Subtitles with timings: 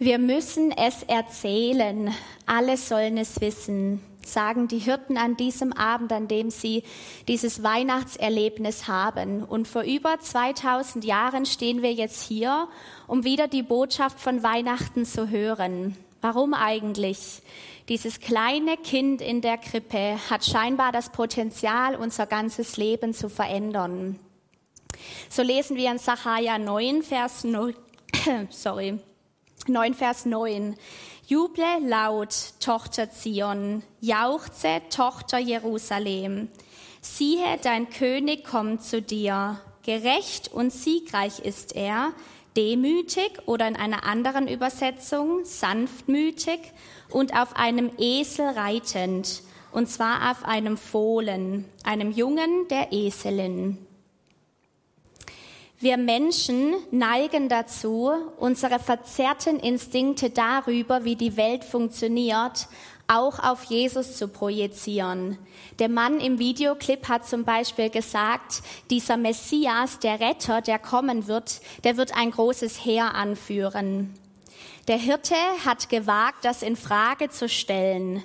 [0.00, 2.14] Wir müssen es erzählen,
[2.46, 6.84] alle sollen es wissen, sagen die Hirten an diesem Abend, an dem sie
[7.26, 9.42] dieses Weihnachtserlebnis haben.
[9.42, 12.68] Und vor über 2000 Jahren stehen wir jetzt hier,
[13.08, 15.96] um wieder die Botschaft von Weihnachten zu hören.
[16.20, 17.42] Warum eigentlich?
[17.88, 24.20] Dieses kleine Kind in der Krippe hat scheinbar das Potenzial, unser ganzes Leben zu verändern.
[25.28, 27.74] So lesen wir in Sacharja 9, Vers 0,
[28.50, 29.00] sorry,
[29.68, 30.76] 9, Vers 9.
[31.26, 36.48] Juble laut, Tochter Zion, jauchze, Tochter Jerusalem.
[37.00, 39.60] Siehe, dein König kommt zu dir.
[39.82, 42.12] Gerecht und siegreich ist er,
[42.56, 46.60] demütig oder in einer anderen Übersetzung sanftmütig
[47.10, 53.87] und auf einem Esel reitend, und zwar auf einem Fohlen, einem Jungen der Eselin.
[55.80, 62.66] Wir Menschen neigen dazu, unsere verzerrten Instinkte darüber, wie die Welt funktioniert,
[63.06, 65.38] auch auf Jesus zu projizieren.
[65.78, 71.60] Der Mann im Videoclip hat zum Beispiel gesagt, dieser Messias, der Retter, der kommen wird,
[71.84, 74.12] der wird ein großes Heer anführen.
[74.88, 78.24] Der Hirte hat gewagt, das in Frage zu stellen.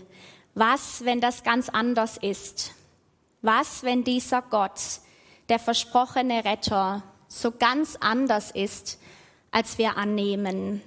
[0.55, 2.72] Was, wenn das ganz anders ist?
[3.44, 4.80] Was, wenn dieser Gott,
[5.49, 7.03] der versprochene Retter,
[7.34, 9.00] so ganz anders ist,
[9.52, 10.81] als wir annehmen.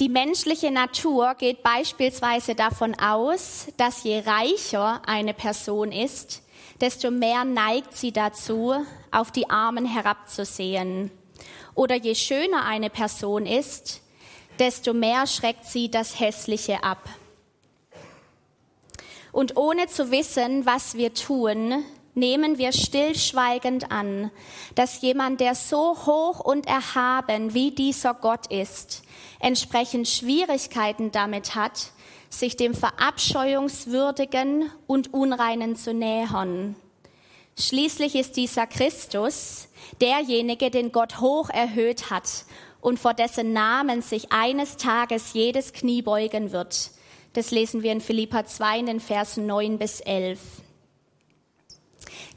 [0.00, 6.42] Die menschliche Natur geht beispielsweise davon aus, dass je reicher eine Person ist,
[6.80, 8.74] desto mehr neigt sie dazu,
[9.10, 11.10] auf die Armen herabzusehen.
[11.74, 14.02] Oder je schöner eine Person ist,
[14.58, 17.08] desto mehr schreckt sie das Hässliche ab.
[19.32, 24.30] Und ohne zu wissen, was wir tun, nehmen wir stillschweigend an,
[24.74, 29.02] dass jemand, der so hoch und erhaben wie dieser Gott ist,
[29.38, 31.92] entsprechend Schwierigkeiten damit hat,
[32.28, 36.76] sich dem Verabscheuungswürdigen und Unreinen zu nähern.
[37.58, 39.68] Schließlich ist dieser Christus
[40.00, 42.44] derjenige, den Gott hoch erhöht hat
[42.80, 46.90] und vor dessen Namen sich eines Tages jedes Knie beugen wird.
[47.32, 50.40] Das lesen wir in Philippa 2 in den Versen 9 bis 11.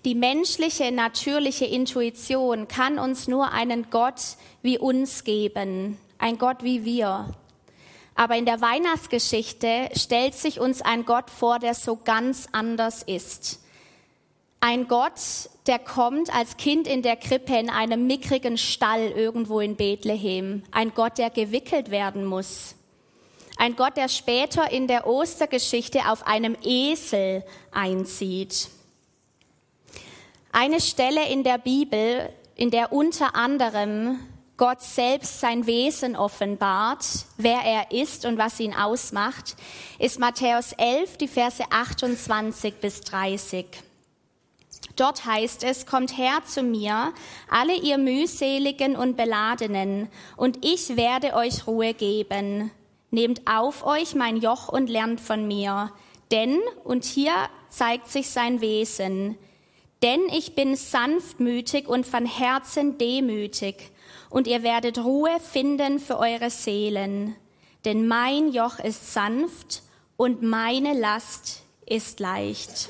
[0.05, 4.21] Die menschliche, natürliche Intuition kann uns nur einen Gott
[4.61, 7.33] wie uns geben, ein Gott wie wir.
[8.15, 13.59] Aber in der Weihnachtsgeschichte stellt sich uns ein Gott vor, der so ganz anders ist.
[14.59, 15.19] Ein Gott,
[15.67, 20.63] der kommt als Kind in der Krippe in einem mickrigen Stall irgendwo in Bethlehem.
[20.71, 22.75] Ein Gott, der gewickelt werden muss.
[23.57, 28.69] Ein Gott, der später in der Ostergeschichte auf einem Esel einzieht.
[30.55, 34.19] Eine Stelle in der Bibel, in der unter anderem
[34.55, 37.03] Gott selbst sein Wesen offenbart,
[37.37, 39.55] wer er ist und was ihn ausmacht,
[39.97, 43.65] ist Matthäus 11, die Verse 28 bis 30.
[44.95, 47.13] Dort heißt es, kommt her zu mir,
[47.49, 52.69] alle ihr mühseligen und beladenen, und ich werde euch Ruhe geben.
[53.09, 55.91] Nehmt auf euch mein Joch und lernt von mir,
[56.29, 57.33] denn, und hier
[57.69, 59.35] zeigt sich sein Wesen,
[60.03, 63.89] denn ich bin sanftmütig und von Herzen demütig,
[64.29, 67.35] und ihr werdet Ruhe finden für eure Seelen.
[67.85, 69.83] Denn mein Joch ist sanft
[70.17, 72.89] und meine Last ist leicht.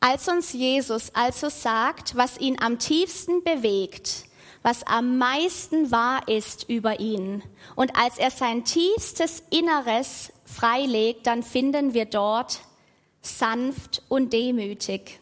[0.00, 4.24] Als uns Jesus also sagt, was ihn am tiefsten bewegt,
[4.62, 7.42] was am meisten wahr ist über ihn,
[7.76, 12.60] und als er sein tiefstes Inneres freilegt, dann finden wir dort
[13.22, 15.20] sanft und demütig.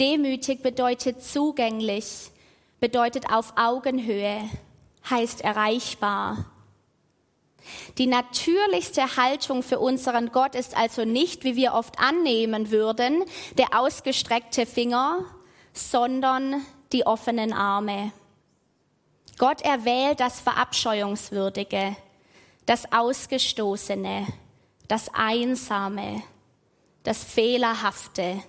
[0.00, 2.30] Demütig bedeutet zugänglich,
[2.80, 4.40] bedeutet auf Augenhöhe,
[5.08, 6.46] heißt erreichbar.
[7.98, 13.22] Die natürlichste Haltung für unseren Gott ist also nicht, wie wir oft annehmen würden,
[13.58, 15.24] der ausgestreckte Finger,
[15.74, 18.12] sondern die offenen Arme.
[19.36, 21.96] Gott erwählt das Verabscheuungswürdige,
[22.66, 24.26] das Ausgestoßene,
[24.88, 26.22] das Einsame,
[27.02, 28.42] das Fehlerhafte,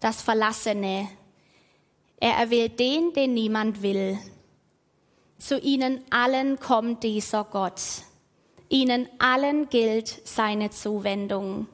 [0.00, 1.08] das Verlassene.
[2.18, 4.18] Er erwählt den, den niemand will.
[5.38, 7.80] Zu ihnen allen kommt dieser Gott.
[8.68, 11.68] Ihnen allen gilt seine Zuwendung.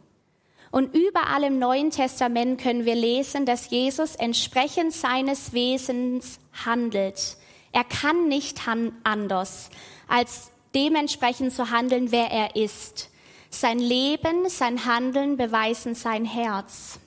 [0.70, 7.36] Und überall im Neuen Testament können wir lesen, dass Jesus entsprechend seines Wesens handelt.
[7.72, 8.60] Er kann nicht
[9.04, 9.70] anders,
[10.08, 13.10] als dementsprechend zu handeln, wer er ist.
[13.54, 16.98] Sein Leben, sein Handeln beweisen sein Herz.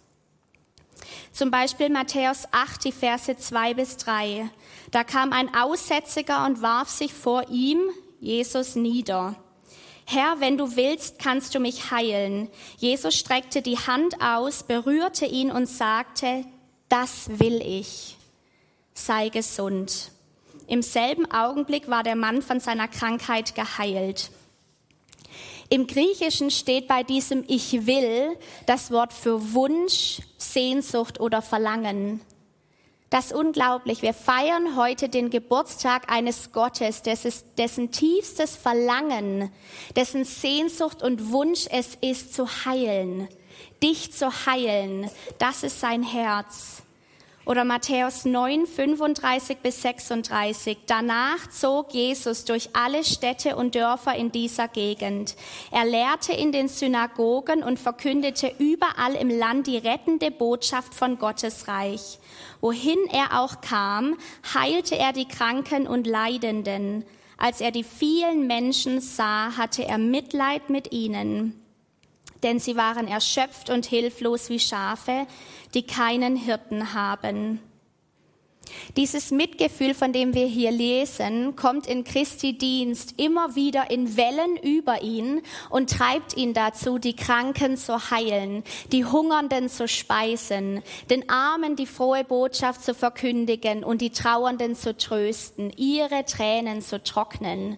[1.33, 4.49] Zum Beispiel Matthäus 8, die Verse 2 bis 3.
[4.91, 7.79] Da kam ein Aussätziger und warf sich vor ihm,
[8.19, 9.35] Jesus, nieder.
[10.05, 12.47] Herr, wenn du willst, kannst du mich heilen.
[12.77, 16.45] Jesus streckte die Hand aus, berührte ihn und sagte,
[16.89, 18.17] das will ich.
[18.93, 20.11] Sei gesund.
[20.67, 24.29] Im selben Augenblick war der Mann von seiner Krankheit geheilt.
[25.69, 32.21] Im Griechischen steht bei diesem Ich will das Wort für Wunsch, Sehnsucht oder Verlangen.
[33.09, 34.01] Das ist unglaublich.
[34.01, 39.51] Wir feiern heute den Geburtstag eines Gottes, dessen tiefstes Verlangen,
[39.95, 43.27] dessen Sehnsucht und Wunsch es ist, zu heilen,
[43.81, 45.09] dich zu heilen.
[45.39, 46.84] Das ist sein Herz.
[47.45, 50.79] Oder Matthäus 9, 35 bis 36.
[50.87, 55.35] Danach zog Jesus durch alle Städte und Dörfer in dieser Gegend.
[55.69, 61.67] Er lehrte in den Synagogen und verkündete überall im Land die rettende Botschaft von Gottes
[61.67, 62.17] Reich.
[62.61, 64.17] Wohin er auch kam,
[64.55, 67.05] heilte er die Kranken und Leidenden.
[67.37, 71.61] Als er die vielen Menschen sah, hatte er Mitleid mit ihnen
[72.45, 75.27] denn sie waren erschöpft und hilflos wie Schafe,
[75.73, 77.59] die keinen Hirten haben.
[78.97, 84.57] Dieses Mitgefühl, von dem wir hier lesen, kommt in Christi Dienst immer wieder in Wellen
[84.57, 91.29] über ihn und treibt ihn dazu, die Kranken zu heilen, die Hungernden zu speisen, den
[91.29, 97.77] Armen die frohe Botschaft zu verkündigen und die Trauernden zu trösten, ihre Tränen zu trocknen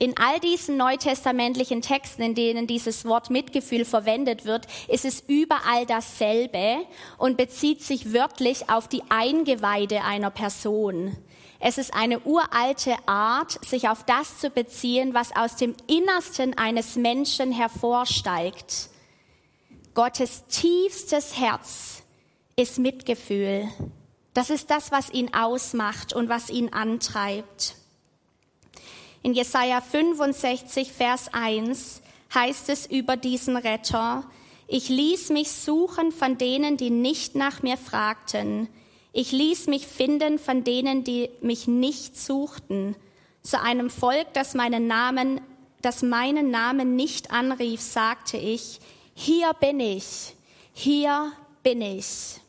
[0.00, 5.84] in all diesen neutestamentlichen Texten, in denen dieses Wort Mitgefühl verwendet wird, ist es überall
[5.84, 6.78] dasselbe
[7.18, 11.18] und bezieht sich wörtlich auf die Eingeweide einer Person.
[11.60, 16.96] Es ist eine uralte Art, sich auf das zu beziehen, was aus dem Innersten eines
[16.96, 18.88] Menschen hervorsteigt.
[19.92, 22.02] Gottes tiefstes Herz
[22.56, 23.68] ist Mitgefühl.
[24.32, 27.74] Das ist das, was ihn ausmacht und was ihn antreibt.
[29.22, 32.00] In Jesaja 65, Vers 1
[32.34, 34.24] heißt es über diesen Retter,
[34.66, 38.68] ich ließ mich suchen von denen, die nicht nach mir fragten.
[39.12, 42.94] Ich ließ mich finden von denen, die mich nicht suchten.
[43.42, 45.40] Zu einem Volk, das meinen Namen,
[45.82, 48.78] das meinen Namen nicht anrief, sagte ich,
[49.14, 50.34] hier bin ich,
[50.72, 51.32] hier
[51.64, 52.40] bin ich.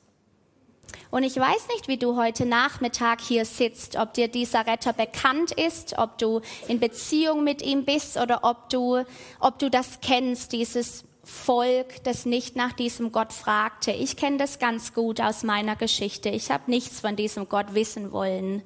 [1.12, 5.52] Und ich weiß nicht, wie du heute Nachmittag hier sitzt, ob dir dieser Retter bekannt
[5.52, 9.04] ist, ob du in Beziehung mit ihm bist oder ob du,
[9.42, 13.92] ob du das kennst, dieses Volk, das nicht nach diesem Gott fragte.
[13.92, 16.30] Ich kenne das ganz gut aus meiner Geschichte.
[16.30, 18.64] Ich habe nichts von diesem Gott wissen wollen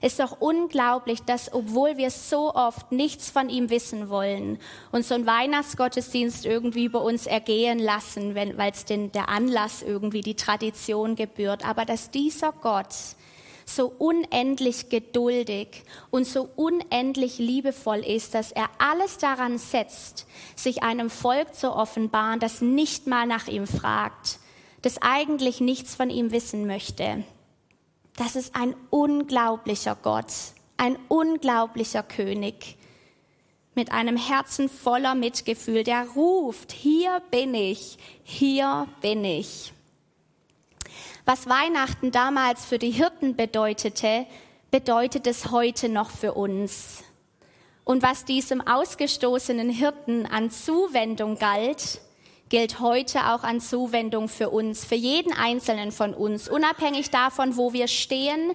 [0.00, 4.58] ist doch unglaublich, dass obwohl wir so oft nichts von ihm wissen wollen
[4.92, 10.20] und so einen Weihnachtsgottesdienst irgendwie über uns ergehen lassen, weil es denn der Anlass irgendwie
[10.20, 12.94] die Tradition gebührt, aber dass dieser Gott
[13.66, 21.10] so unendlich geduldig und so unendlich liebevoll ist, dass er alles daran setzt, sich einem
[21.10, 24.38] Volk zu offenbaren, das nicht mal nach ihm fragt,
[24.82, 27.24] das eigentlich nichts von ihm wissen möchte.
[28.16, 30.32] Das ist ein unglaublicher Gott,
[30.76, 32.76] ein unglaublicher König
[33.74, 39.72] mit einem Herzen voller Mitgefühl, der ruft, hier bin ich, hier bin ich.
[41.24, 44.26] Was Weihnachten damals für die Hirten bedeutete,
[44.70, 47.02] bedeutet es heute noch für uns.
[47.82, 52.00] Und was diesem ausgestoßenen Hirten an Zuwendung galt,
[52.54, 57.72] gilt heute auch an Zuwendung für uns, für jeden Einzelnen von uns, unabhängig davon, wo
[57.72, 58.52] wir stehen,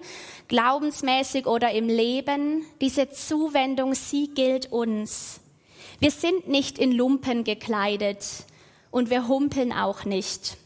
[0.48, 2.64] glaubensmäßig oder im Leben.
[2.80, 5.40] Diese Zuwendung, sie gilt uns.
[5.98, 8.24] Wir sind nicht in Lumpen gekleidet
[8.90, 10.56] und wir humpeln auch nicht.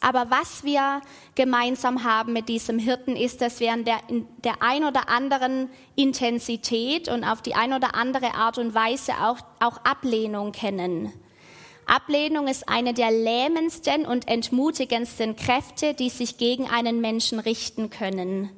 [0.00, 1.02] Aber was wir
[1.36, 5.70] gemeinsam haben mit diesem Hirten ist, dass wir in der, in der ein oder anderen
[5.94, 11.12] Intensität und auf die ein oder andere Art und Weise auch, auch Ablehnung kennen.
[11.86, 18.50] Ablehnung ist eine der lähmendsten und entmutigendsten Kräfte, die sich gegen einen Menschen richten können.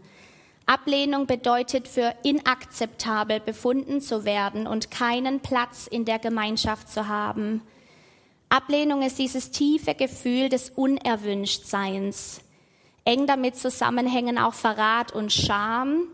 [0.67, 7.63] Ablehnung bedeutet für inakzeptabel befunden zu werden und keinen Platz in der Gemeinschaft zu haben.
[8.49, 12.41] Ablehnung ist dieses tiefe Gefühl des Unerwünschtseins.
[13.05, 16.09] Eng damit zusammenhängen auch Verrat und Scham,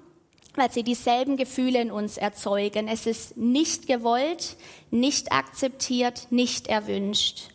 [0.54, 2.88] weil sie dieselben Gefühle in uns erzeugen.
[2.88, 4.56] Es ist nicht gewollt,
[4.90, 7.48] nicht akzeptiert, nicht erwünscht.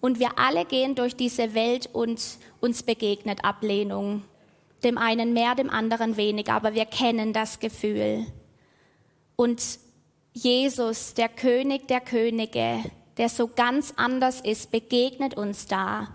[0.00, 2.20] Und wir alle gehen durch diese Welt und
[2.60, 4.24] uns begegnet Ablehnung.
[4.82, 8.26] Dem einen mehr, dem anderen weniger, aber wir kennen das Gefühl.
[9.36, 9.62] Und
[10.32, 12.80] Jesus, der König der Könige,
[13.16, 16.08] der so ganz anders ist, begegnet uns da.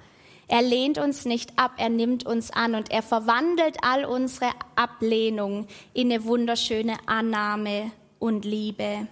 [0.47, 5.67] Er lehnt uns nicht ab, er nimmt uns an und er verwandelt all unsere Ablehnung
[5.93, 9.07] in eine wunderschöne Annahme und Liebe.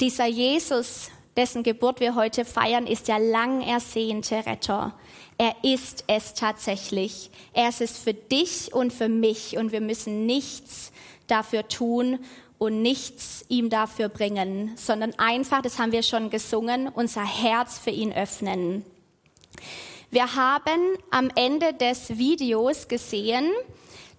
[0.00, 4.94] Dieser Jesus, dessen Geburt wir heute feiern, ist der lang ersehnte Retter.
[5.36, 7.30] Er ist es tatsächlich.
[7.52, 10.90] Er ist es für dich und für mich und wir müssen nichts
[11.26, 12.18] dafür tun
[12.58, 17.90] und nichts ihm dafür bringen, sondern einfach, das haben wir schon gesungen, unser Herz für
[17.90, 18.84] ihn öffnen.
[20.10, 23.50] Wir haben am Ende des Videos gesehen,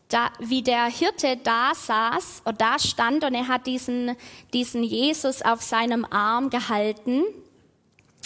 [0.09, 4.15] da, wie der Hirte da saß oder da stand und er hat diesen,
[4.53, 7.23] diesen Jesus auf seinem Arm gehalten.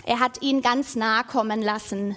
[0.05, 2.15] Er hat ihn ganz nah kommen lassen.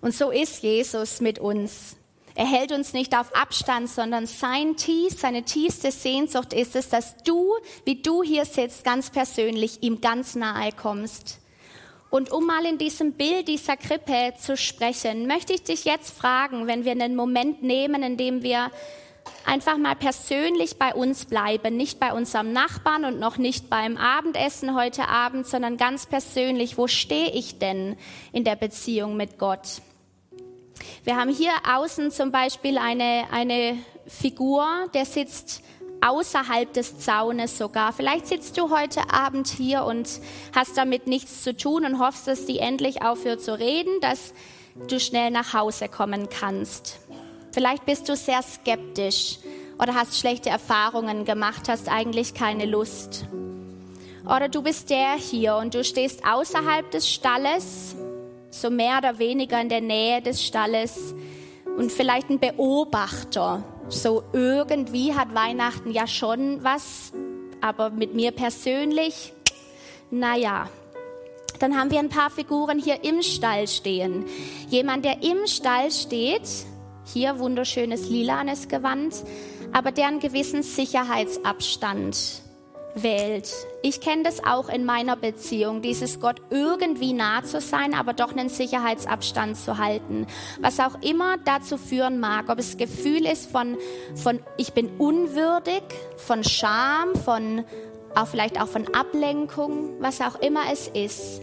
[0.00, 1.96] Und so ist Jesus mit uns.
[2.34, 7.16] Er hält uns nicht auf Abstand, sondern sein tief, seine tiefste Sehnsucht ist es, dass
[7.24, 7.52] du,
[7.84, 11.41] wie du hier sitzt, ganz persönlich ihm ganz nahe kommst.
[12.12, 16.66] Und um mal in diesem Bild dieser Krippe zu sprechen, möchte ich dich jetzt fragen,
[16.66, 18.70] wenn wir einen Moment nehmen, in dem wir
[19.46, 24.74] einfach mal persönlich bei uns bleiben, nicht bei unserem Nachbarn und noch nicht beim Abendessen
[24.74, 27.96] heute Abend, sondern ganz persönlich, wo stehe ich denn
[28.30, 29.80] in der Beziehung mit Gott?
[31.04, 35.62] Wir haben hier außen zum Beispiel eine, eine Figur, der sitzt
[36.02, 37.92] außerhalb des Zaunes sogar.
[37.92, 40.08] Vielleicht sitzt du heute Abend hier und
[40.54, 44.34] hast damit nichts zu tun und hoffst, dass die endlich aufhört zu reden, dass
[44.88, 46.98] du schnell nach Hause kommen kannst.
[47.52, 49.38] Vielleicht bist du sehr skeptisch
[49.78, 53.26] oder hast schlechte Erfahrungen gemacht, hast eigentlich keine Lust.
[54.24, 57.96] Oder du bist der hier und du stehst außerhalb des Stalles,
[58.50, 61.14] so mehr oder weniger in der Nähe des Stalles
[61.76, 67.12] und vielleicht ein Beobachter so irgendwie hat Weihnachten ja schon was,
[67.60, 69.32] aber mit mir persönlich,
[70.10, 70.68] naja.
[71.58, 74.24] Dann haben wir ein paar Figuren hier im Stall stehen.
[74.68, 76.48] Jemand, der im Stall steht,
[77.04, 79.14] hier wunderschönes lilanes Gewand,
[79.72, 82.41] aber der einen gewissen Sicherheitsabstand
[82.94, 83.50] wählt.
[83.82, 88.32] Ich kenne das auch in meiner Beziehung, dieses Gott irgendwie nah zu sein, aber doch
[88.32, 90.26] einen Sicherheitsabstand zu halten.
[90.60, 93.76] Was auch immer dazu führen mag, ob es Gefühl ist von,
[94.14, 95.82] von ich bin unwürdig,
[96.16, 97.64] von Scham, von
[98.14, 101.40] auch vielleicht auch von Ablenkung, was auch immer es ist.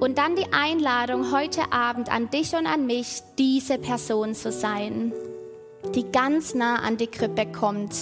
[0.00, 5.12] Und dann die Einladung heute Abend an dich und an mich, diese Person zu sein,
[5.94, 7.92] die ganz nah an die Krippe kommt,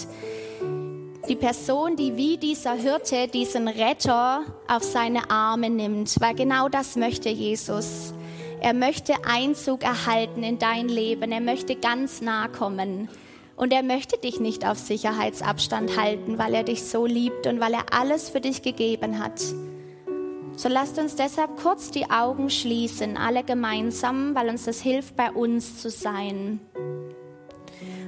[1.28, 6.96] die Person, die wie dieser Hirte diesen Retter auf seine Arme nimmt, weil genau das
[6.96, 8.14] möchte Jesus.
[8.60, 13.08] Er möchte Einzug erhalten in dein Leben, er möchte ganz nah kommen.
[13.56, 17.72] Und er möchte dich nicht auf Sicherheitsabstand halten, weil er dich so liebt und weil
[17.72, 19.40] er alles für dich gegeben hat.
[20.56, 25.30] So lasst uns deshalb kurz die Augen schließen, alle gemeinsam, weil uns das hilft, bei
[25.30, 26.60] uns zu sein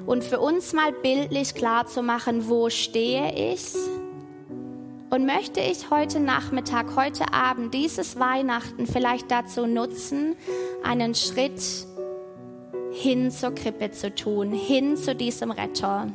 [0.08, 3.74] und für uns mal bildlich klar zu machen, wo stehe ich
[5.10, 10.34] und möchte ich heute Nachmittag, heute Abend, dieses Weihnachten vielleicht dazu nutzen,
[10.82, 11.60] einen Schritt
[12.90, 16.10] hin zur Krippe zu tun, hin zu diesem Retter.